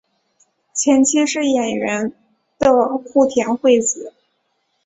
[0.73, 2.11] 前妻是演员
[2.57, 4.15] 的户田惠子。